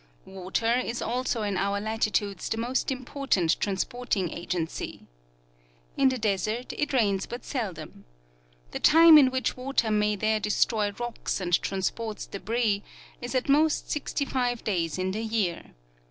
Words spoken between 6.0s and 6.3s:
the